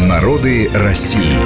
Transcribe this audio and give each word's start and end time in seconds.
Народы 0.00 0.70
России. 0.72 1.36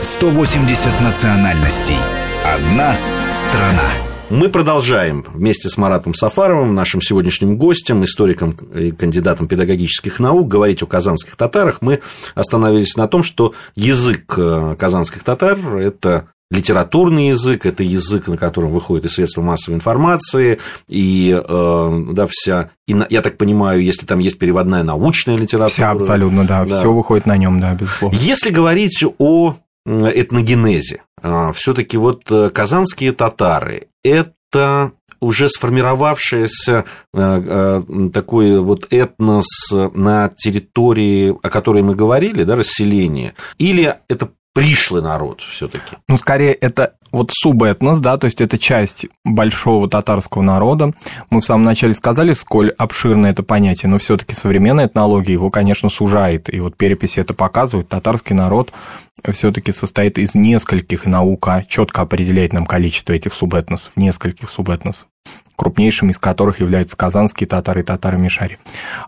180 0.00 1.00
национальностей. 1.00 1.96
Одна 2.44 2.96
страна. 3.32 3.90
Мы 4.30 4.48
продолжаем 4.48 5.26
вместе 5.34 5.68
с 5.68 5.76
Маратом 5.76 6.14
Сафаровым, 6.14 6.72
нашим 6.72 7.02
сегодняшним 7.02 7.56
гостем, 7.56 8.04
историком 8.04 8.52
и 8.74 8.92
кандидатом 8.92 9.48
педагогических 9.48 10.20
наук, 10.20 10.46
говорить 10.46 10.82
о 10.84 10.86
казанских 10.86 11.34
татарах. 11.34 11.78
Мы 11.82 12.00
остановились 12.36 12.96
на 12.96 13.08
том, 13.08 13.24
что 13.24 13.54
язык 13.74 14.34
э, 14.36 14.76
казанских 14.78 15.24
татар– 15.24 15.58
это 15.76 16.28
литературный 16.50 17.28
язык, 17.28 17.64
это 17.64 17.82
язык, 17.82 18.26
на 18.26 18.36
котором 18.36 18.70
выходят 18.72 19.04
и 19.04 19.08
средства 19.08 19.42
массовой 19.42 19.76
информации, 19.76 20.58
и 20.88 21.40
э, 21.42 22.04
да, 22.12 22.26
вся, 22.28 22.70
и, 22.86 22.96
я 23.08 23.22
так 23.22 23.36
понимаю, 23.36 23.82
если 23.82 24.04
там 24.04 24.18
есть 24.18 24.38
переводная 24.38 24.82
научная 24.82 25.36
литература. 25.36 25.68
Вся 25.68 25.90
абсолютно, 25.90 26.44
да, 26.44 26.64
да. 26.64 26.78
все 26.78 26.92
выходит 26.92 27.26
на 27.26 27.36
нем, 27.36 27.60
да, 27.60 27.74
безусловно. 27.74 28.16
Если 28.16 28.50
говорить 28.50 29.04
о 29.18 29.56
этногенезе, 29.86 31.02
э, 31.22 31.52
все-таки 31.54 31.96
вот 31.96 32.24
э, 32.30 32.50
казанские 32.50 33.12
татары 33.12 33.88
это 34.02 34.92
уже 35.20 35.50
сформировавшийся 35.50 36.86
такой 37.12 38.60
вот 38.60 38.86
этнос 38.90 39.70
на 39.70 40.30
территории, 40.30 41.36
о 41.42 41.50
которой 41.50 41.82
мы 41.82 41.94
говорили, 41.94 42.42
да, 42.42 42.56
расселение, 42.56 43.34
или 43.58 43.96
это 44.08 44.30
пришлый 44.54 45.02
народ 45.02 45.40
все-таки. 45.40 45.96
Ну, 46.08 46.16
скорее, 46.16 46.52
это 46.52 46.94
вот 47.12 47.30
субэтнос, 47.32 48.00
да, 48.00 48.16
то 48.16 48.26
есть 48.26 48.40
это 48.40 48.58
часть 48.58 49.06
большого 49.24 49.88
татарского 49.88 50.42
народа. 50.42 50.92
Мы 51.28 51.40
в 51.40 51.44
самом 51.44 51.64
начале 51.64 51.94
сказали, 51.94 52.32
сколь 52.34 52.70
обширно 52.70 53.26
это 53.26 53.42
понятие, 53.42 53.90
но 53.90 53.98
все-таки 53.98 54.34
современная 54.34 54.86
этнология 54.86 55.32
его, 55.32 55.50
конечно, 55.50 55.90
сужает. 55.90 56.52
И 56.52 56.60
вот 56.60 56.76
переписи 56.76 57.20
это 57.20 57.34
показывают. 57.34 57.88
Татарский 57.88 58.34
народ 58.34 58.72
все-таки 59.28 59.72
состоит 59.72 60.18
из 60.18 60.34
нескольких, 60.34 61.06
наука 61.06 61.64
четко 61.68 62.02
определяет 62.02 62.52
нам 62.52 62.66
количество 62.66 63.12
этих 63.12 63.34
субэтносов, 63.34 63.92
нескольких 63.96 64.50
субэтносов 64.50 65.09
крупнейшими 65.60 66.10
из 66.10 66.18
которых 66.18 66.60
являются 66.60 66.96
казанские 66.96 67.46
татары 67.46 67.82
и 67.82 67.84
татары 67.84 68.16
Мишари. 68.16 68.56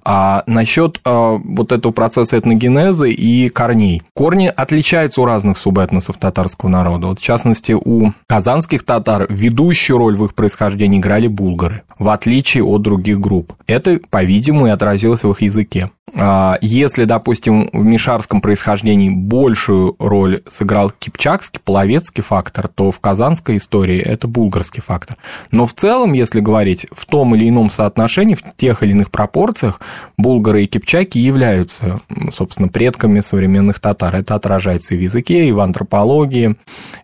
А 0.05 0.43
насчет 0.47 1.01
а, 1.03 1.39
вот 1.43 1.73
этого 1.73 1.93
процесса 1.93 2.39
этногенеза 2.39 3.07
и 3.07 3.49
корней. 3.49 4.03
Корни 4.15 4.53
отличаются 4.55 5.23
у 5.23 5.25
разных 5.25 5.57
субэтносов 5.57 6.19
татарского 6.19 6.69
народа. 6.69 7.07
Вот, 7.07 7.21
в 7.21 7.23
частности, 7.23 7.73
у 7.73 8.13
казанских 8.27 8.85
татар 8.85 9.27
ведущую 9.31 9.97
роль 9.97 10.15
в 10.15 10.27
их 10.27 10.35
происхождении 10.35 10.99
играли 10.99 11.27
булгары, 11.27 11.85
в 11.99 12.11
отличие 12.11 12.65
от 12.65 12.83
других 12.83 13.19
групп. 13.19 13.55
Это, 13.67 13.99
по-видимому, 14.11 14.67
и 14.67 14.71
отразилось 14.71 15.23
в 15.23 15.31
их 15.31 15.41
языке. 15.41 15.91
А, 16.15 16.59
если, 16.61 17.05
допустим, 17.05 17.71
в 17.73 17.85
мишарском 17.85 18.41
происхождении 18.41 19.09
большую 19.09 19.97
роль 19.99 20.43
сыграл 20.49 20.91
кипчакский, 20.91 21.61
половецкий 21.65 22.23
фактор, 22.23 22.69
то 22.69 22.91
в 22.91 23.01
казанской 23.01 23.57
истории 23.57 23.99
это 23.99 24.29
булгарский 24.29 24.83
фактор. 24.83 25.17
Но 25.51 25.67
в 25.67 25.73
целом, 25.73 26.13
если 26.13 26.41
говорить 26.41 26.87
в 26.93 27.07
том 27.07 27.35
или 27.35 27.49
ином 27.49 27.71
соотношении, 27.71 28.35
в 28.35 28.43
тех 28.57 28.83
или 28.83 28.91
иных 28.91 29.11
пропорциях, 29.11 29.81
булгары 30.19 30.65
и 30.65 30.67
кипчаки 30.67 31.19
являются, 31.19 32.01
собственно, 32.33 32.69
предками 32.69 33.21
современных 33.21 33.81
татар. 33.81 34.15
Это 34.15 34.35
отражается 34.35 34.95
и 34.95 34.99
в 34.99 35.01
языке, 35.01 35.47
и 35.47 35.53
в 35.53 35.61
антропологии, 35.61 36.57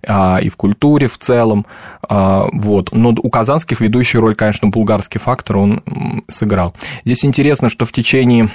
а, 0.07 0.39
и 0.43 0.51
в 0.51 0.57
культуре 0.57 1.07
в 1.09 1.17
целом. 1.17 1.67
А, 2.07 2.47
вот. 2.53 2.91
Но 2.93 3.11
у 3.11 3.31
казанских 3.31 3.81
ведущую 3.81 4.21
роль, 4.21 4.35
конечно, 4.35 4.69
булгарский 4.69 5.21
фактор 5.21 5.57
он 5.57 5.83
сыграл. 6.29 6.75
Здесь 7.05 7.25
интересно, 7.25 7.71
что 7.71 7.87
в 7.87 7.93
течение 7.93 8.51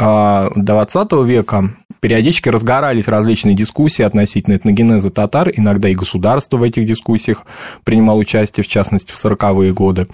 20 0.00 1.12
а, 1.12 1.22
века 1.22 1.74
периодически 2.00 2.48
разгорались 2.48 3.06
различные 3.06 3.54
дискуссии 3.54 4.02
относительно 4.02 4.56
этногенеза 4.56 5.10
татар, 5.10 5.50
иногда 5.54 5.90
и 5.90 5.94
государство 5.94 6.56
в 6.56 6.62
этих 6.62 6.86
дискуссиях 6.86 7.42
принимало 7.84 8.18
участие, 8.18 8.64
в 8.64 8.68
частности, 8.68 9.12
в 9.12 9.22
40-е 9.22 9.72
годы, 9.74 10.08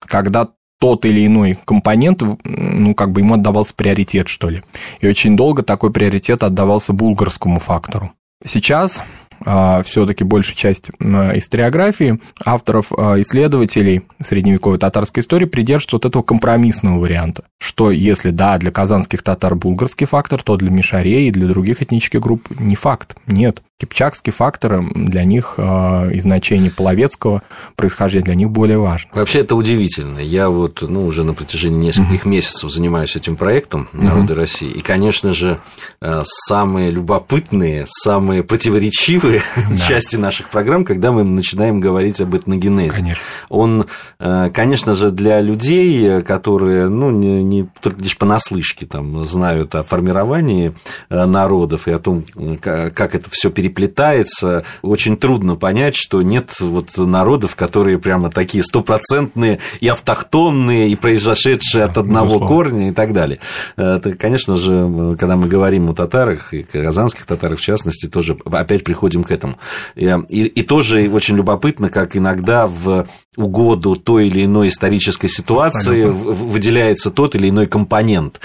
когда 0.00 0.48
тот 0.78 1.04
или 1.04 1.26
иной 1.26 1.58
компонент, 1.64 2.22
ну, 2.44 2.94
как 2.94 3.12
бы 3.12 3.20
ему 3.20 3.34
отдавался 3.34 3.74
приоритет, 3.74 4.28
что 4.28 4.48
ли. 4.48 4.62
И 5.00 5.08
очень 5.08 5.36
долго 5.36 5.62
такой 5.62 5.90
приоритет 5.90 6.42
отдавался 6.42 6.92
булгарскому 6.92 7.60
фактору. 7.60 8.12
Сейчас 8.44 9.02
все-таки 9.40 10.24
большая 10.24 10.56
часть 10.56 10.90
историографии 11.00 12.20
авторов, 12.44 12.92
а, 12.96 13.20
исследователей 13.20 14.02
средневековой 14.20 14.78
татарской 14.78 15.22
истории 15.22 15.46
придерживаются 15.46 15.96
вот 15.96 16.04
этого 16.06 16.22
компромиссного 16.22 16.98
варианта, 16.98 17.44
что 17.58 17.90
если 17.90 18.30
да, 18.30 18.58
для 18.58 18.70
казанских 18.70 19.22
татар 19.22 19.54
булгарский 19.54 20.06
фактор, 20.06 20.42
то 20.42 20.56
для 20.56 20.70
мишарей 20.70 21.28
и 21.28 21.32
для 21.32 21.46
других 21.46 21.82
этнических 21.82 22.20
групп 22.20 22.48
не 22.58 22.76
факт, 22.76 23.16
нет. 23.26 23.62
Кипчакский 23.80 24.30
фактор 24.30 24.82
для 24.94 25.24
них 25.24 25.54
э, 25.56 26.12
и 26.12 26.20
значение 26.20 26.70
половецкого 26.70 27.40
происхождения 27.76 28.26
для 28.26 28.34
них 28.34 28.50
более 28.50 28.76
важно. 28.76 29.08
Вообще 29.14 29.38
это 29.38 29.56
удивительно. 29.56 30.18
Я 30.18 30.50
вот 30.50 30.82
ну, 30.82 31.06
уже 31.06 31.24
на 31.24 31.32
протяжении 31.32 31.86
нескольких 31.86 32.26
mm-hmm. 32.26 32.28
месяцев 32.28 32.70
занимаюсь 32.70 33.16
этим 33.16 33.36
проектом 33.36 33.88
«Народы 33.94 34.34
mm-hmm. 34.34 34.36
России». 34.36 34.68
И, 34.68 34.82
конечно 34.82 35.32
же, 35.32 35.60
э, 36.02 36.20
самые 36.26 36.90
любопытные, 36.90 37.86
самые 37.88 38.44
противоречивые 38.44 39.42
да. 39.70 39.76
части 39.76 40.16
наших 40.16 40.50
программ, 40.50 40.84
когда 40.84 41.10
мы 41.10 41.24
начинаем 41.24 41.80
говорить 41.80 42.20
об 42.20 42.36
этногенезе. 42.36 42.98
Конечно. 42.98 43.22
Он, 43.48 43.86
э, 44.18 44.50
конечно 44.52 44.92
же, 44.92 45.10
для 45.10 45.40
людей, 45.40 46.20
которые 46.20 46.90
ну, 46.90 47.10
не, 47.10 47.42
не 47.42 47.66
только 47.80 48.02
лишь 48.02 48.18
понаслышке 48.18 48.84
там, 48.84 49.24
знают 49.24 49.74
о 49.74 49.84
формировании 49.84 50.74
народов 51.08 51.88
и 51.88 51.92
о 51.92 51.98
том, 51.98 52.24
как 52.62 53.14
это 53.14 53.30
все 53.30 53.48
переплетается 53.48 53.69
переплетается. 53.70 54.64
Очень 54.82 55.16
трудно 55.16 55.56
понять, 55.56 55.94
что 55.96 56.22
нет 56.22 56.60
вот 56.60 56.96
народов, 56.96 57.56
которые 57.56 57.98
прямо 57.98 58.30
такие 58.30 58.62
стопроцентные 58.62 59.58
и 59.80 59.88
автохтонные, 59.88 60.90
и 60.90 60.96
произошедшие 60.96 61.84
от 61.84 61.96
одного 61.98 62.38
Безусловно. 62.38 62.46
корня 62.46 62.88
и 62.88 62.92
так 62.92 63.12
далее. 63.12 63.38
Это, 63.76 64.12
конечно 64.14 64.56
же, 64.56 65.16
когда 65.18 65.36
мы 65.36 65.46
говорим 65.46 65.90
о 65.90 65.94
татарах, 65.94 66.52
и 66.52 66.62
казанских 66.62 67.26
татарах 67.26 67.58
в 67.58 67.62
частности, 67.62 68.06
тоже 68.06 68.36
опять 68.50 68.84
приходим 68.84 69.24
к 69.24 69.30
этому. 69.30 69.58
И, 69.94 70.14
и, 70.28 70.44
и 70.44 70.62
тоже 70.62 71.08
очень 71.10 71.36
любопытно, 71.36 71.88
как 71.88 72.16
иногда 72.16 72.66
в 72.66 73.06
угоду 73.36 73.96
той 73.96 74.26
или 74.26 74.44
иной 74.44 74.68
исторической 74.68 75.28
ситуации 75.28 76.08
Абсолютно. 76.08 76.32
выделяется 76.46 77.10
тот 77.10 77.34
или 77.34 77.48
иной 77.48 77.66
компонент. 77.66 78.40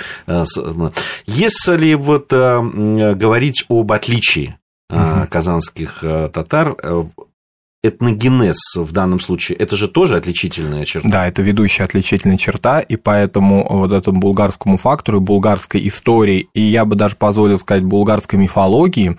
Если 1.25 1.93
вот 1.95 2.31
э, 2.31 3.13
говорить 3.15 3.65
об 3.69 3.91
отличии. 3.91 4.55
Казанских 5.27 6.03
э, 6.03 6.29
татар 6.33 6.75
э, 6.81 7.03
этногенез 7.87 8.75
в 8.75 8.91
данном 8.91 9.19
случае, 9.19 9.57
это 9.57 9.75
же 9.75 9.87
тоже 9.87 10.17
отличительная 10.17 10.85
черта. 10.85 11.07
Да, 11.07 11.27
это 11.27 11.41
ведущая 11.41 11.83
отличительная 11.83 12.37
черта, 12.37 12.79
и 12.79 12.95
поэтому 12.95 13.65
вот 13.69 13.91
этому 13.91 14.19
булгарскому 14.19 14.77
фактору, 14.77 15.21
булгарской 15.21 15.87
истории, 15.87 16.49
и 16.53 16.61
я 16.61 16.85
бы 16.85 16.95
даже 16.95 17.15
позволил 17.15 17.59
сказать 17.59 17.83
булгарской 17.83 18.39
мифологии, 18.39 19.17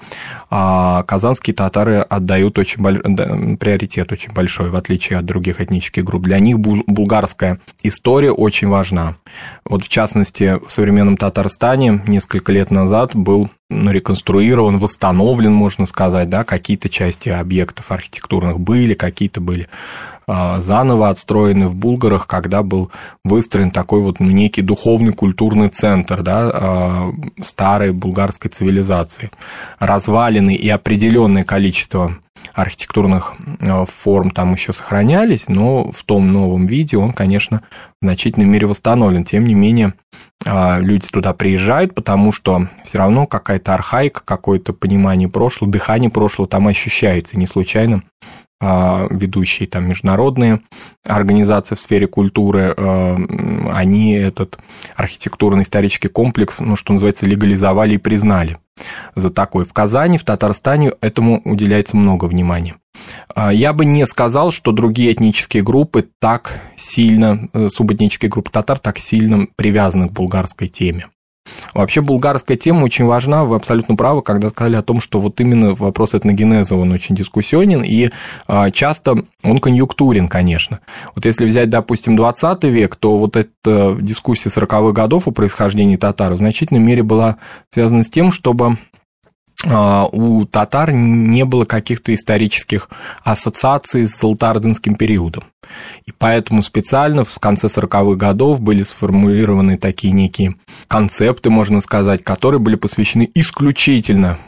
а, 0.50 1.02
казанские 1.04 1.54
татары 1.54 1.98
отдают 1.98 2.58
очень 2.58 2.82
больш... 2.82 3.00
приоритет 3.58 4.10
очень 4.12 4.32
большой, 4.32 4.70
в 4.70 4.76
отличие 4.76 5.18
от 5.18 5.24
других 5.24 5.60
этнических 5.60 6.04
групп. 6.04 6.24
Для 6.24 6.38
них 6.40 6.58
булгарская 6.58 7.60
история 7.82 8.32
очень 8.32 8.68
важна. 8.68 9.16
Вот 9.64 9.84
в 9.84 9.88
частности, 9.88 10.58
в 10.66 10.70
современном 10.70 11.16
Татарстане 11.16 12.02
несколько 12.06 12.52
лет 12.52 12.70
назад 12.70 13.14
был 13.14 13.50
ну, 13.68 13.90
реконструирован, 13.90 14.78
восстановлен, 14.78 15.52
можно 15.52 15.86
сказать, 15.86 16.28
да, 16.28 16.44
какие-то 16.44 16.88
части 16.88 17.28
объектов 17.28 17.90
архитектурных 17.90 18.60
были, 18.60 18.94
какие-то 18.94 19.40
были 19.40 19.68
а, 20.28 20.60
заново 20.60 21.08
отстроены 21.08 21.68
в 21.68 21.74
Булгарах, 21.74 22.26
когда 22.26 22.62
был 22.62 22.90
выстроен 23.24 23.70
такой 23.70 24.00
вот 24.00 24.20
ну, 24.20 24.30
некий 24.30 24.62
духовный 24.62 25.12
культурный 25.12 25.68
центр 25.68 26.22
да, 26.22 26.50
а, 26.52 27.12
старой 27.42 27.92
булгарской 27.92 28.50
цивилизации. 28.50 29.30
Развалины 29.78 30.54
и 30.54 30.68
определенное 30.68 31.44
количество 31.44 32.18
архитектурных 32.54 33.34
а, 33.60 33.84
форм 33.86 34.30
там 34.30 34.52
еще 34.54 34.72
сохранялись, 34.72 35.48
но 35.48 35.90
в 35.90 36.02
том 36.04 36.32
новом 36.32 36.66
виде 36.66 36.96
он, 36.96 37.12
конечно, 37.12 37.62
в 38.00 38.04
значительной 38.04 38.46
мере 38.46 38.66
восстановлен. 38.66 39.24
Тем 39.24 39.44
не 39.44 39.54
менее, 39.54 39.94
люди 40.44 41.08
туда 41.08 41.32
приезжают, 41.32 41.94
потому 41.94 42.32
что 42.32 42.68
все 42.84 42.98
равно 42.98 43.26
какая-то 43.26 43.74
архаика, 43.74 44.22
какое-то 44.24 44.72
понимание 44.72 45.28
прошлого, 45.28 45.70
дыхание 45.70 46.10
прошлого 46.10 46.48
там 46.48 46.68
ощущается. 46.68 47.38
Не 47.38 47.46
случайно 47.46 48.02
а, 48.58 49.06
ведущие 49.10 49.68
там 49.68 49.86
международные 49.86 50.62
организации 51.04 51.74
в 51.74 51.80
сфере 51.80 52.06
культуры, 52.06 52.74
а, 52.74 53.16
они 53.74 54.14
этот 54.14 54.58
архитектурный 54.94 55.62
исторический 55.62 56.08
комплекс, 56.08 56.60
ну, 56.60 56.74
что 56.74 56.94
называется, 56.94 57.26
легализовали 57.26 57.94
и 57.94 57.98
признали 57.98 58.56
за 59.14 59.30
такой. 59.30 59.64
В 59.64 59.72
Казани, 59.72 60.18
в 60.18 60.24
Татарстане 60.24 60.92
этому 61.00 61.40
уделяется 61.44 61.96
много 61.96 62.26
внимания. 62.26 62.76
А, 63.34 63.52
я 63.52 63.72
бы 63.72 63.84
не 63.84 64.06
сказал, 64.06 64.50
что 64.50 64.72
другие 64.72 65.12
этнические 65.12 65.62
группы 65.62 66.08
так 66.20 66.60
сильно, 66.76 67.48
э, 67.52 67.68
субэтнические 67.68 68.30
группы 68.30 68.50
татар 68.50 68.78
так 68.78 68.98
сильно 68.98 69.46
привязаны 69.56 70.08
к 70.08 70.12
булгарской 70.12 70.68
теме. 70.68 71.08
Вообще 71.74 72.00
булгарская 72.00 72.56
тема 72.56 72.84
очень 72.84 73.04
важна, 73.04 73.44
вы 73.44 73.56
абсолютно 73.56 73.96
правы, 73.96 74.22
когда 74.22 74.48
сказали 74.48 74.76
о 74.76 74.82
том, 74.82 75.00
что 75.00 75.20
вот 75.20 75.40
именно 75.40 75.74
вопрос 75.74 76.14
этногенеза, 76.14 76.76
он 76.76 76.92
очень 76.92 77.14
дискуссионен, 77.14 77.82
и 77.82 78.10
а, 78.46 78.70
часто 78.70 79.16
он 79.42 79.58
конъюнктурен, 79.58 80.28
конечно. 80.28 80.80
Вот 81.14 81.24
если 81.24 81.44
взять, 81.44 81.70
допустим, 81.70 82.16
20 82.16 82.64
век, 82.64 82.96
то 82.96 83.18
вот 83.18 83.36
эта 83.36 83.96
дискуссия 84.00 84.48
40-х 84.48 84.92
годов 84.92 85.28
о 85.28 85.30
происхождении 85.30 85.96
татар 85.96 86.32
в 86.32 86.38
значительной 86.38 86.80
мере 86.80 87.02
была 87.02 87.36
связана 87.72 88.02
с 88.02 88.10
тем, 88.10 88.32
чтобы 88.32 88.78
у 89.64 90.44
татар 90.44 90.92
не 90.92 91.44
было 91.44 91.64
каких-то 91.64 92.14
исторических 92.14 92.88
ассоциаций 93.24 94.06
с 94.06 94.20
золотоордынским 94.20 94.96
периодом. 94.96 95.44
И 96.04 96.12
поэтому 96.16 96.62
специально 96.62 97.24
в 97.24 97.38
конце 97.38 97.66
40-х 97.68 98.16
годов 98.16 98.60
были 98.60 98.82
сформулированы 98.82 99.78
такие 99.78 100.12
некие 100.12 100.56
концепты, 100.88 101.50
можно 101.50 101.80
сказать, 101.80 102.22
которые 102.22 102.60
были 102.60 102.76
посвящены 102.76 103.30
исключительно 103.34 104.38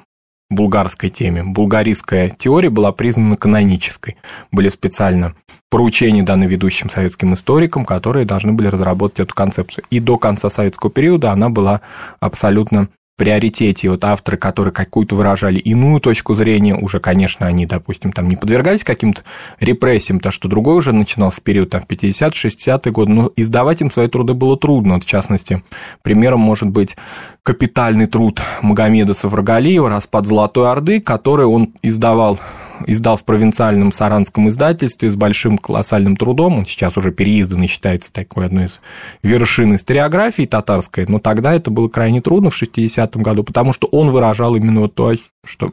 булгарской 0.51 1.11
теме. 1.11 1.43
Булгаристская 1.45 2.31
теория 2.31 2.71
была 2.71 2.93
признана 2.93 3.37
канонической. 3.37 4.17
Были 4.51 4.69
специально 4.69 5.35
поручения 5.71 6.23
даны 6.23 6.45
ведущим 6.45 6.89
советским 6.89 7.35
историкам, 7.35 7.85
которые 7.85 8.25
должны 8.25 8.53
были 8.53 8.69
разработать 8.69 9.21
эту 9.21 9.35
концепцию. 9.35 9.85
И 9.91 10.01
до 10.01 10.17
конца 10.17 10.49
советского 10.49 10.91
периода 10.91 11.33
она 11.33 11.51
была 11.51 11.83
абсолютно 12.21 12.89
приоритете 13.19 13.91
вот 13.91 14.05
авторы, 14.05 14.37
которые 14.39 14.73
какую-то 14.73 15.17
выражали 15.17 15.59
иную 15.59 16.01
точку 16.01 16.37
зрения, 16.37 16.75
уже, 16.75 17.01
конечно, 17.01 17.47
они, 17.47 17.67
допустим, 17.67 18.13
там 18.13 18.29
не 18.29 18.37
подвергались 18.37 18.85
каким-то 18.85 19.23
репрессиям, 19.59 20.21
то 20.21 20.31
что 20.31 20.49
другой 20.49 20.77
уже 20.77 20.93
начинался 20.93 21.43
период 21.43 21.71
там, 21.71 21.83
в 21.83 21.87
50-60-е 21.87 22.93
годы, 22.93 23.13
но 23.13 23.33
издавать 23.35 23.81
им 23.81 23.91
свои 23.91 24.07
труды 24.07 24.35
было 24.35 24.57
трудно. 24.57 24.95
Вот, 24.95 25.05
в 25.05 25.07
частности, 25.07 25.63
примером 26.03 26.41
может 26.41 26.69
быть 26.69 26.97
капитальный 27.43 28.07
труд 28.07 28.41
Магомеда 28.63 29.15
Саврагалиева 29.15 29.89
«Распад 29.91 30.25
Золотой 30.25 30.71
Орды», 30.71 31.01
который 31.01 31.47
он 31.47 31.75
издавал 31.83 32.39
издал 32.87 33.17
в 33.17 33.25
провинциальном 33.25 33.93
саранском 33.93 34.49
издательстве 34.49 35.11
с 35.11 35.17
большим 35.17 35.59
колоссальным 35.59 36.17
трудом. 36.17 36.59
Он 36.59 36.67
сейчас 36.67 36.97
уже 36.97 37.11
переизданный, 37.13 37.67
считается 37.67 38.13
такой 38.13 38.47
одной 38.47 38.65
из 38.65 38.81
вершин 39.23 39.75
историографии 39.75 40.47
татарской, 40.47 41.07
но 41.07 41.19
тогда 41.19 41.55
это 41.55 41.71
было 41.71 41.89
крайне 41.89 42.21
трудно 42.21 42.51
в 42.51 42.63
60-м 42.63 43.23
году, 43.23 43.45
потому 43.45 43.73
что 43.73 43.87
он 43.89 44.11
выражал 44.11 44.57
именно 44.57 44.81
вот 44.81 44.95
то, 44.95 45.15
что 45.45 45.73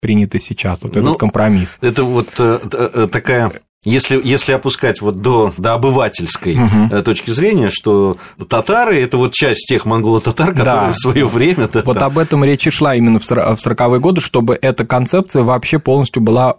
принято 0.00 0.38
сейчас, 0.40 0.82
вот 0.82 0.92
этот 0.92 1.04
ну, 1.04 1.14
компромисс. 1.14 1.78
Это 1.80 2.04
вот 2.04 2.28
э, 2.38 2.58
э, 2.72 3.08
такая 3.10 3.52
если, 3.84 4.20
если 4.22 4.52
опускать 4.52 5.00
вот 5.00 5.16
до, 5.16 5.52
до 5.56 5.74
обывательской 5.74 6.56
угу. 6.56 7.02
точки 7.02 7.30
зрения, 7.30 7.68
что 7.70 8.16
татары 8.48 9.00
это 9.02 9.16
вот 9.16 9.34
часть 9.34 9.66
тех 9.68 9.86
монголо-татар, 9.86 10.50
которые 10.50 10.86
да. 10.86 10.92
в 10.92 10.96
свое 10.96 11.26
время. 11.26 11.68
Да, 11.68 11.82
вот 11.84 11.98
там... 11.98 12.04
об 12.04 12.18
этом 12.18 12.44
речь 12.44 12.66
и 12.66 12.70
шла 12.70 12.94
именно 12.94 13.18
в 13.18 13.22
40-е 13.22 13.98
годы, 13.98 14.20
чтобы 14.20 14.56
эта 14.60 14.86
концепция 14.86 15.42
вообще 15.42 15.80
полностью 15.80 16.22
была 16.22 16.58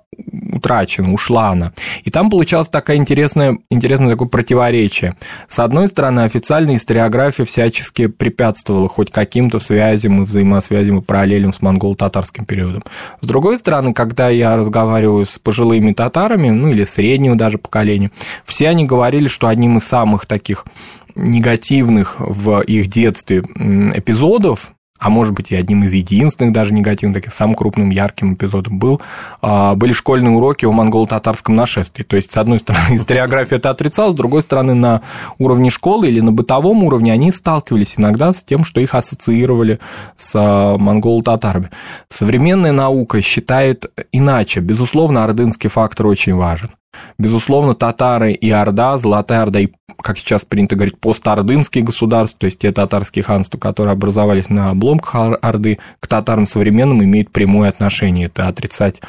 утрачена, 0.54 1.14
ушла 1.14 1.50
она. 1.50 1.74
И 2.04 2.12
там 2.12 2.30
получалось 2.30 2.70
такое 2.70 2.98
интересное, 2.98 3.58
интересное 3.70 4.10
такое 4.10 4.28
противоречие. 4.28 5.16
С 5.48 5.60
одной 5.60 5.88
стороны, 5.88 6.22
официальная 6.22 6.76
историография 6.76 7.46
всячески 7.46 8.08
препятствовала 8.08 8.90
хоть 8.90 9.12
каким-то 9.12 9.60
связям 9.60 10.22
и 10.22 10.26
взаимосвязям 10.26 11.00
и 11.00 11.02
параллелям 11.02 11.54
с 11.54 11.62
монголо-татарским 11.62 12.46
периодом. 12.46 12.84
С 13.22 13.28
другой 13.28 13.58
стороны, 13.58 13.94
когда 13.94 14.30
я 14.30 14.56
разговариваю 14.56 15.26
с 15.26 15.40
пожилыми 15.40 15.94
татарами, 15.94 16.50
ну 16.50 16.70
или 16.70 16.84
среднего 16.84 17.36
даже 17.36 17.58
поколения, 17.58 18.12
все 18.46 18.70
они 18.70 18.86
говорили, 18.86 19.28
что 19.28 19.48
одним 19.48 19.78
из 19.78 19.84
самых 19.84 20.26
таких 20.26 20.66
негативных 21.16 22.16
в 22.20 22.62
их 22.62 22.88
детстве 22.88 23.40
эпизодов 23.40 24.74
а 25.04 25.10
может 25.10 25.34
быть 25.34 25.52
и 25.52 25.56
одним 25.56 25.84
из 25.84 25.92
единственных 25.94 26.54
даже 26.54 26.74
негативных, 26.74 27.16
таких 27.22 27.34
самым 27.34 27.56
крупным, 27.56 27.90
ярким 27.90 28.36
эпизодом 28.36 28.80
был, 28.80 29.02
а, 29.42 29.76
были 29.76 29.92
школьные 29.92 30.32
уроки 30.32 30.66
о 30.66 30.72
монголо-татарском 30.72 31.56
нашествии. 31.56 32.04
То 32.04 32.16
есть, 32.16 32.32
с 32.32 32.38
одной 32.38 32.60
стороны, 32.60 32.86
историография 32.96 33.58
это 33.58 33.70
отрицалась, 33.70 34.14
с 34.14 34.18
другой 34.18 34.42
стороны, 34.44 34.74
на 34.74 35.02
уровне 35.40 35.70
школы 35.70 36.08
или 36.08 36.22
на 36.22 36.32
бытовом 36.32 36.86
уровне 36.86 37.12
они 37.12 37.34
сталкивались 37.34 37.96
иногда 37.98 38.32
с 38.32 38.42
тем, 38.42 38.64
что 38.64 38.80
их 38.80 38.96
ассоциировали 38.96 39.80
с 40.16 40.32
а, 40.36 40.78
монголо-татарами. 40.78 41.70
Современная 42.10 42.72
наука 42.72 43.22
считает 43.22 43.92
иначе. 44.14 44.62
Безусловно, 44.62 45.26
ордынский 45.26 45.70
фактор 45.70 46.08
очень 46.08 46.34
важен. 46.34 46.72
Безусловно, 47.18 47.76
татары 47.76 48.34
и 48.34 48.50
Орда, 48.50 48.98
Золотая 48.98 49.44
Орда 49.44 49.60
и, 49.60 49.70
как 50.02 50.18
сейчас 50.18 50.46
принято 50.46 50.76
говорить, 50.76 51.00
постордынские 51.00 51.84
государства, 51.84 52.42
то 52.42 52.46
есть 52.46 52.60
те 52.60 52.72
татарские 52.72 53.24
ханства, 53.24 53.58
которые 53.58 53.94
образовались 53.94 54.50
на 54.50 54.72
обломках 54.72 55.38
Орды, 55.42 55.80
к 56.00 56.08
татарам 56.08 56.46
современным 56.46 57.04
имеют 57.04 57.32
прямое 57.32 57.70
отношение. 57.70 58.28
Это 58.28 58.48
отрицать 58.48 59.02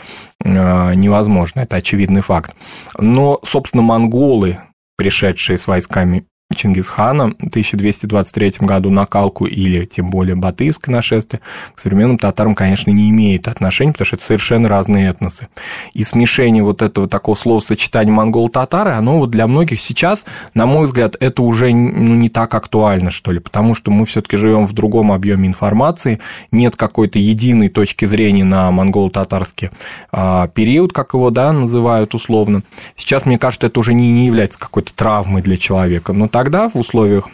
э, 0.44 0.94
невозможно, 0.94 1.60
это 1.60 1.76
очевидный 1.76 2.20
факт. 2.20 2.54
Но, 2.98 3.40
собственно, 3.44 3.82
монголы, 3.82 4.58
пришедшие 4.96 5.58
с 5.58 5.66
войсками 5.66 6.26
Чингисхана 6.54 7.30
в 7.30 7.48
1223 7.48 8.52
году 8.60 8.90
на 8.90 9.06
Калку 9.06 9.46
или 9.46 9.86
тем 9.86 10.08
более 10.08 10.36
Батыевское 10.36 10.94
нашествие 10.94 11.40
к 11.74 11.80
современным 11.80 12.18
татарам, 12.18 12.54
конечно, 12.54 12.90
не 12.90 13.10
имеет 13.10 13.48
отношения, 13.48 13.92
потому 13.92 14.06
что 14.06 14.16
это 14.16 14.24
совершенно 14.24 14.68
разные 14.68 15.08
этносы. 15.08 15.48
И 15.94 16.04
смешение 16.04 16.62
вот 16.62 16.82
этого 16.82 17.08
такого 17.08 17.34
словосочетания 17.34 18.12
монгол-татары, 18.12 18.92
оно 18.92 19.18
вот 19.18 19.30
для 19.30 19.46
многих 19.46 19.80
сейчас, 19.80 20.24
на 20.54 20.66
мой 20.66 20.86
взгляд, 20.86 21.16
это 21.18 21.42
уже 21.42 21.70
ну, 21.70 22.14
не 22.14 22.28
так 22.28 22.54
актуально, 22.54 23.10
что 23.10 23.32
ли, 23.32 23.40
потому 23.40 23.74
что 23.74 23.90
мы 23.90 24.04
все-таки 24.04 24.36
живем 24.36 24.66
в 24.66 24.72
другом 24.72 25.12
объеме 25.12 25.48
информации, 25.48 26.20
нет 26.52 26.76
какой-то 26.76 27.18
единой 27.18 27.68
точки 27.68 28.04
зрения 28.04 28.44
на 28.44 28.70
монголо-татарский 28.70 29.70
а, 30.12 30.48
период, 30.48 30.92
как 30.92 31.14
его 31.14 31.30
да, 31.30 31.52
называют 31.52 32.14
условно. 32.14 32.62
Сейчас, 32.96 33.26
мне 33.26 33.38
кажется, 33.38 33.66
это 33.66 33.80
уже 33.80 33.94
не, 33.94 34.10
не 34.10 34.26
является 34.26 34.58
какой-то 34.58 34.92
травмой 34.94 35.42
для 35.42 35.56
человека, 35.56 36.12
но 36.12 36.28
тогда 36.34 36.68
в 36.68 36.74
условиях 36.74 37.28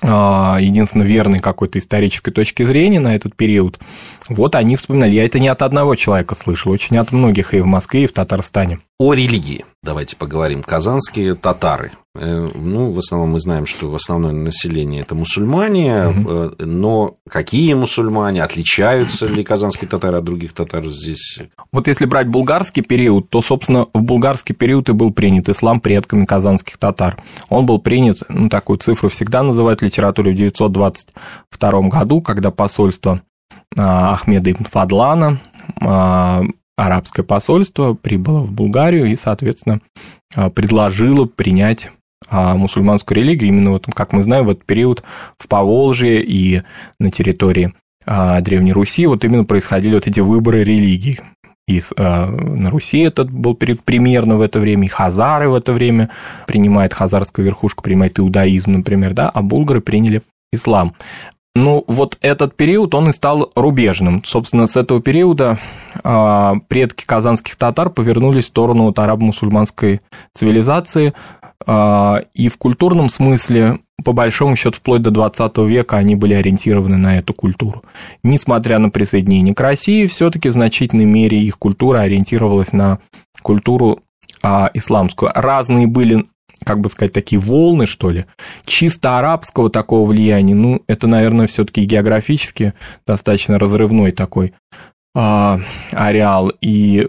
а, 0.00 0.58
единственно 0.60 1.02
верной 1.02 1.40
какой-то 1.40 1.80
исторической 1.80 2.30
точки 2.30 2.62
зрения 2.62 3.00
на 3.00 3.16
этот 3.16 3.34
период, 3.34 3.80
вот 4.28 4.54
они 4.54 4.76
вспоминали. 4.76 5.10
Я 5.10 5.26
это 5.26 5.40
не 5.40 5.48
от 5.48 5.60
одного 5.60 5.96
человека 5.96 6.36
слышал, 6.36 6.70
очень 6.70 6.98
от 6.98 7.10
многих 7.10 7.52
и 7.52 7.60
в 7.60 7.66
Москве, 7.66 8.04
и 8.04 8.06
в 8.06 8.12
Татарстане. 8.12 8.78
О 9.00 9.12
религии 9.12 9.64
давайте 9.82 10.14
поговорим. 10.14 10.62
Казанские 10.62 11.34
татары. 11.34 11.90
Э, 12.14 12.50
ну, 12.54 12.92
в 12.92 12.98
основном 12.98 13.30
мы 13.30 13.40
знаем, 13.40 13.64
что 13.64 13.94
основное 13.94 14.32
население 14.32 15.00
это 15.00 15.14
мусульмане, 15.14 16.08
угу. 16.08 16.54
но 16.58 17.16
какие 17.28 17.72
мусульмане, 17.72 18.42
отличаются 18.42 19.26
ли 19.26 19.42
казанские 19.42 19.88
татары 19.88 20.18
от 20.18 20.24
других 20.24 20.52
татар 20.52 20.86
здесь? 20.88 21.38
Вот 21.72 21.86
если 21.88 22.04
брать 22.04 22.28
булгарский 22.28 22.82
период, 22.82 23.30
то, 23.30 23.40
собственно, 23.40 23.86
в 23.94 24.02
булгарский 24.02 24.54
период 24.54 24.90
и 24.90 24.92
был 24.92 25.10
принят 25.10 25.48
ислам 25.48 25.80
предками 25.80 26.26
казанских 26.26 26.76
татар. 26.76 27.16
Он 27.48 27.64
был 27.64 27.78
принят, 27.78 28.22
ну, 28.28 28.50
такую 28.50 28.78
цифру 28.78 29.08
всегда 29.08 29.42
называют 29.42 29.80
в 29.80 29.84
литературе 29.84 30.32
в 30.32 30.34
922 30.34 31.88
году, 31.88 32.20
когда 32.20 32.50
посольство 32.50 33.22
а, 33.76 34.12
Ахмеда 34.14 34.52
ибн 34.52 34.64
Фадлана 34.64 35.40
а, 35.80 36.42
арабское 36.76 37.24
посольство 37.24 37.94
прибыло 37.94 38.40
в 38.40 38.52
Булгарию 38.52 39.06
и, 39.06 39.16
соответственно, 39.16 39.80
а, 40.34 40.50
предложило 40.50 41.24
принять 41.24 41.90
мусульманскую 42.30 43.16
религию. 43.18 43.48
Именно 43.48 43.70
вот, 43.72 43.86
как 43.94 44.12
мы 44.12 44.22
знаем, 44.22 44.46
в 44.46 44.50
этот 44.50 44.64
период 44.64 45.02
в 45.38 45.48
Поволжье 45.48 46.22
и 46.22 46.62
на 46.98 47.10
территории 47.10 47.72
а, 48.04 48.40
Древней 48.40 48.72
Руси 48.72 49.06
вот 49.06 49.24
именно 49.24 49.44
происходили 49.44 49.94
вот 49.94 50.06
эти 50.06 50.20
выборы 50.20 50.64
религий. 50.64 51.20
И 51.68 51.80
на 51.96 52.70
Руси 52.70 52.98
этот 52.98 53.30
был 53.30 53.54
период 53.54 53.82
примерно 53.84 54.36
в 54.36 54.40
это 54.40 54.58
время, 54.58 54.86
и 54.86 54.88
хазары 54.88 55.48
в 55.48 55.54
это 55.54 55.72
время 55.72 56.10
принимают, 56.46 56.92
хазарскую 56.92 57.44
верхушку 57.44 57.84
принимает 57.84 58.18
иудаизм, 58.18 58.72
например, 58.72 59.14
да, 59.14 59.28
а 59.28 59.42
булгары 59.42 59.80
приняли 59.80 60.22
ислам. 60.52 60.94
Ну, 61.54 61.84
вот 61.86 62.16
этот 62.20 62.56
период, 62.56 62.94
он 62.94 63.10
и 63.10 63.12
стал 63.12 63.52
рубежным. 63.54 64.24
Собственно, 64.24 64.66
с 64.66 64.76
этого 64.76 65.00
периода 65.00 65.58
предки 66.68 67.04
казанских 67.04 67.56
татар 67.56 67.90
повернулись 67.90 68.44
в 68.44 68.48
сторону 68.48 68.84
вот, 68.84 68.98
арабо-мусульманской 68.98 70.00
цивилизации, 70.34 71.12
и 71.66 72.48
в 72.48 72.56
культурном 72.58 73.08
смысле, 73.08 73.78
по 74.04 74.12
большому 74.12 74.56
счету, 74.56 74.76
вплоть 74.76 75.02
до 75.02 75.10
20 75.10 75.58
века 75.58 75.96
они 75.96 76.16
были 76.16 76.34
ориентированы 76.34 76.96
на 76.96 77.18
эту 77.18 77.34
культуру. 77.34 77.82
Несмотря 78.22 78.78
на 78.78 78.90
присоединение 78.90 79.54
к 79.54 79.60
России, 79.60 80.06
все-таки 80.06 80.48
в 80.48 80.52
значительной 80.52 81.04
мере 81.04 81.40
их 81.40 81.58
культура 81.58 82.00
ориентировалась 82.00 82.72
на 82.72 82.98
культуру 83.42 84.00
а, 84.42 84.70
исламскую. 84.74 85.30
Разные 85.34 85.86
были 85.86 86.26
как 86.64 86.80
бы 86.80 86.88
сказать, 86.88 87.12
такие 87.12 87.40
волны, 87.40 87.86
что 87.86 88.10
ли, 88.10 88.26
чисто 88.64 89.18
арабского 89.18 89.68
такого 89.68 90.08
влияния, 90.08 90.54
ну, 90.54 90.82
это, 90.86 91.06
наверное, 91.08 91.46
все-таки 91.48 91.84
географически 91.84 92.74
достаточно 93.06 93.58
разрывной 93.58 94.12
такой 94.12 94.52
а, 94.52 95.01
ареал, 95.14 96.52
и 96.60 97.06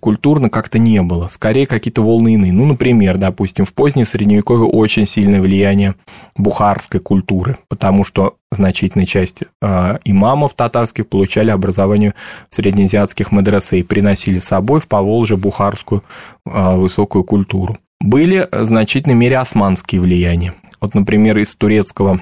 культурно 0.00 0.50
как-то 0.50 0.78
не 0.78 1.02
было. 1.02 1.28
Скорее, 1.28 1.66
какие-то 1.66 2.02
волны 2.02 2.34
иные. 2.34 2.52
Ну, 2.52 2.66
например, 2.66 3.16
допустим, 3.16 3.64
в 3.64 3.72
позднее 3.72 4.04
Средневековье 4.04 4.66
очень 4.66 5.06
сильное 5.06 5.40
влияние 5.40 5.94
бухарской 6.36 7.00
культуры, 7.00 7.56
потому 7.68 8.04
что 8.04 8.36
значительная 8.52 9.06
часть 9.06 9.44
э, 9.62 9.98
имамов 10.04 10.54
татарских 10.54 11.08
получали 11.08 11.50
образование 11.50 12.14
в 12.50 12.54
среднеазиатских 12.54 13.32
мадресе 13.32 13.78
и 13.78 13.82
приносили 13.82 14.38
с 14.38 14.44
собой 14.44 14.80
в 14.80 14.88
Поволжье 14.88 15.36
бухарскую 15.36 16.04
э, 16.44 16.76
высокую 16.76 17.24
культуру. 17.24 17.78
Были 18.00 18.48
в 18.50 18.64
значительной 18.64 19.16
мере 19.16 19.38
османские 19.38 20.00
влияния. 20.00 20.54
Вот, 20.80 20.94
например, 20.94 21.38
из 21.38 21.54
турецкого 21.54 22.20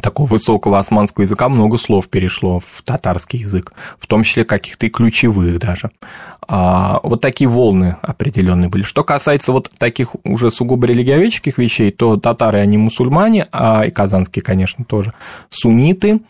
такого 0.00 0.28
высокого 0.28 0.78
османского 0.78 1.24
языка 1.24 1.48
много 1.48 1.78
слов 1.78 2.08
перешло 2.08 2.60
в 2.60 2.82
татарский 2.82 3.40
язык, 3.40 3.72
в 3.98 4.06
том 4.06 4.22
числе 4.22 4.44
каких-то 4.44 4.86
и 4.86 4.90
ключевых 4.90 5.58
даже. 5.58 5.90
А, 6.46 7.00
вот 7.02 7.20
такие 7.20 7.48
волны 7.48 7.96
определенные 8.02 8.68
были. 8.68 8.82
Что 8.82 9.04
касается 9.04 9.52
вот 9.52 9.70
таких 9.78 10.14
уже 10.24 10.50
сугубо 10.50 10.86
религиоведческих 10.86 11.58
вещей, 11.58 11.90
то 11.90 12.16
татары, 12.16 12.60
они 12.60 12.76
мусульмане, 12.76 13.46
а 13.52 13.84
и 13.86 13.90
казанские, 13.90 14.42
конечно, 14.42 14.84
тоже, 14.84 15.12
сунниты, 15.48 16.20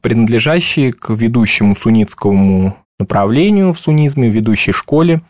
принадлежащие 0.00 0.92
к 0.92 1.10
ведущему 1.10 1.76
суннитскому 1.76 2.76
направлению 2.98 3.72
в 3.72 3.78
суннизме, 3.78 4.28
ведущей 4.28 4.72
школе 4.72 5.22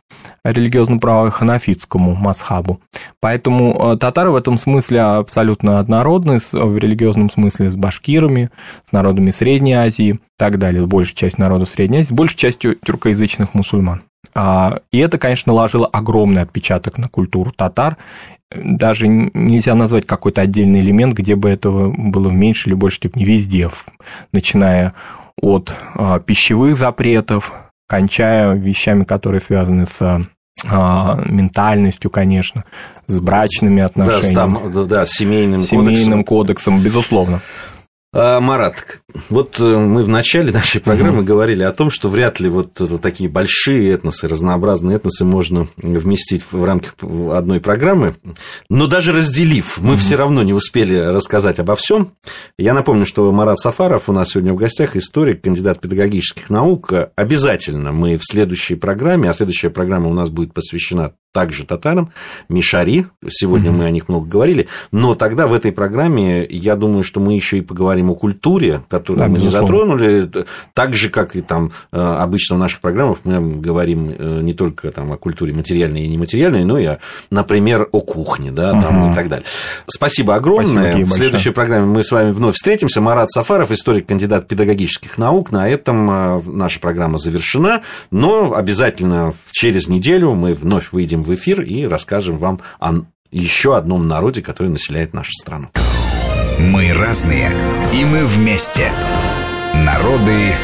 религиозно-правовой 0.45 1.31
ханафитскому 1.31 2.15
масхабу. 2.15 2.81
Поэтому 3.21 3.93
э, 3.93 3.97
татары 3.99 4.31
в 4.31 4.37
этом 4.37 4.59
смысле 4.59 5.01
абсолютно 5.01 5.79
однородны, 5.79 6.39
в 6.39 6.79
религиозном 6.79 7.31
смысле 7.31 7.71
с 7.71 7.77
башкирами, 7.77 8.51
с 8.89 8.93
народами 8.93 9.31
Средней 9.31 9.75
Азии 9.75 10.09
и 10.09 10.21
так 10.37 10.59
далее, 10.59 10.87
большая 10.87 11.17
часть 11.17 11.39
народов 11.39 11.69
Средней 11.69 12.01
Азии, 12.01 12.15
большей 12.15 12.39
частью 12.39 12.77
тюркоязычных 12.77 13.55
мусульман. 13.55 14.03
А, 14.35 14.81
и 14.93 14.99
это, 14.99 15.19
конечно, 15.19 15.53
наложило 15.53 15.87
огромный 15.87 16.43
отпечаток 16.43 16.99
на 16.99 17.09
культуру 17.09 17.51
татар. 17.51 17.97
Даже 18.51 19.07
нельзя 19.09 19.75
назвать 19.75 20.07
какой-то 20.07 20.41
отдельный 20.41 20.81
элемент, 20.81 21.15
где 21.15 21.37
бы 21.37 21.51
этого 21.51 21.93
было 21.93 22.29
в 22.29 22.33
меньшей 22.33 22.69
или 22.69 22.75
большей 22.75 22.97
степени 22.97 23.25
везде, 23.25 23.69
начиная 24.33 24.95
от 25.41 25.75
а, 25.95 26.21
пищевых 26.21 26.77
запретов, 26.77 27.53
кончая 27.87 28.55
вещами, 28.55 29.05
которые 29.05 29.41
связаны 29.41 29.87
с 29.87 30.01
а, 30.71 31.21
ментальностью, 31.27 32.11
конечно, 32.11 32.65
с 33.07 33.21
брачными 33.21 33.83
отношениями. 33.83 34.73
Да, 34.73 34.85
да, 34.85 35.07
с 35.07 35.11
семейным, 35.11 35.61
семейным 35.61 36.25
кодексом. 36.25 36.75
кодексом, 36.75 36.81
безусловно. 36.81 37.41
А, 38.11 38.41
Марат, 38.41 39.03
вот 39.29 39.61
э, 39.61 39.63
мы 39.63 40.03
в 40.03 40.09
начале 40.09 40.51
нашей 40.51 40.81
программы 40.81 41.19
угу. 41.19 41.27
говорили 41.27 41.63
о 41.63 41.73
том, 41.73 41.91
что 41.91 42.09
вряд 42.09 42.41
ли 42.41 42.49
вот 42.49 42.73
такие 43.03 43.29
большие 43.29 43.93
этносы, 43.93 44.27
разнообразные 44.27 44.97
этносы 44.97 45.27
можно 45.27 45.69
вместить 45.77 46.43
в 46.51 46.65
рамках 46.65 46.95
одной 47.03 47.61
программы, 47.61 48.15
но 48.71 48.87
даже 48.87 49.13
разделив, 49.13 49.77
мы 49.79 49.93
угу. 49.93 49.99
все 49.99 50.17
равно 50.17 50.43
не 50.43 50.55
успели 50.55 50.97
рассказать 50.97 51.59
обо 51.59 51.77
всем. 51.77 52.13
Я 52.57 52.73
напомню, 52.73 53.05
что 53.05 53.31
Марат 53.31 53.59
Сафаров 53.59 54.09
у 54.09 54.13
нас 54.13 54.31
сегодня 54.31 54.55
в 54.55 54.57
гостях, 54.57 54.97
историк, 54.97 55.43
кандидат 55.43 55.81
педагогических 55.81 56.49
наук. 56.49 56.91
Обязательно 57.15 57.93
мы 57.93 58.17
в 58.17 58.25
следующей 58.25 58.77
программе, 58.77 59.29
а 59.29 59.35
следующая 59.35 59.69
программа 59.69 60.09
у 60.09 60.15
нас 60.15 60.31
будет 60.31 60.55
посвящена 60.55 61.13
также 61.33 61.65
татарам, 61.65 62.11
Мишари, 62.49 63.07
сегодня 63.29 63.71
mm-hmm. 63.71 63.75
мы 63.75 63.85
о 63.85 63.91
них 63.91 64.09
много 64.09 64.27
говорили, 64.27 64.69
но 64.93 65.15
тогда 65.15 65.47
в 65.47 65.53
этой 65.53 65.73
программе, 65.73 66.47
я 66.49 66.75
думаю, 66.75 67.05
что 67.05 67.21
мы 67.21 67.35
еще 67.35 67.59
и 67.59 67.61
поговорим 67.61 68.11
о 68.11 68.15
культуре, 68.15 68.83
которую 68.89 69.27
да, 69.27 69.33
мы 69.33 69.39
не 69.39 69.49
затронули, 69.49 70.31
так 70.73 70.95
же, 70.95 71.11
как 71.11 71.37
и 71.37 71.43
там 71.43 71.71
э, 71.93 72.01
обычно 72.01 72.57
в 72.57 72.59
наших 72.59 72.81
программах 72.81 73.19
мы 73.25 73.57
говорим 73.57 74.15
э, 74.17 74.41
не 74.43 74.55
только 74.55 74.91
там, 74.91 75.13
о 75.13 75.17
культуре 75.17 75.53
материальной 75.53 76.05
и 76.05 76.09
нематериальной, 76.09 76.65
но 76.65 76.79
и, 76.79 76.97
например, 77.31 77.89
о 77.93 78.01
кухне, 78.01 78.51
да, 78.51 78.73
там, 78.73 79.09
mm-hmm. 79.09 79.13
и 79.13 79.15
так 79.15 79.29
далее. 79.29 79.47
Спасибо 79.87 80.35
огромное. 80.35 80.93
Спасибо, 80.93 81.09
в 81.09 81.13
следующей 81.13 81.51
программе 81.51 81.87
мы 81.87 82.03
с 82.03 82.11
вами 82.11 82.31
вновь 82.31 82.55
встретимся. 82.55 83.01
Марат 83.01 83.31
Сафаров, 83.31 83.71
историк, 83.71 84.07
кандидат 84.07 84.49
педагогических 84.49 85.19
наук. 85.19 85.53
На 85.53 85.69
этом 85.69 86.11
э, 86.11 86.43
наша 86.47 86.81
программа 86.81 87.19
завершена, 87.19 87.83
но 88.11 88.55
обязательно 88.55 89.35
через 89.53 89.89
неделю 89.89 90.33
мы 90.33 90.55
вновь 90.55 90.93
выйдем 91.19 91.23
в 91.23 91.35
эфир 91.35 91.63
и 91.63 91.87
расскажем 91.87 92.39
вам 92.39 92.61
о 92.79 93.03
еще 93.31 93.77
одном 93.77 94.09
народе, 94.09 94.43
который 94.43 94.69
населяет 94.69 95.13
нашу 95.15 95.33
страну. 95.33 95.69
Мы 96.59 96.93
разные, 96.93 97.51
и 97.93 98.05
мы 98.05 98.25
вместе. 98.27 98.91
Народы 99.75 100.55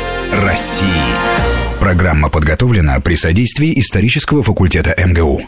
России. 0.43 0.89
Программа 1.79 2.31
подготовлена 2.31 2.99
при 3.01 3.15
содействии 3.15 3.79
исторического 3.79 4.43
факультета 4.43 4.95
МГУ. 4.97 5.43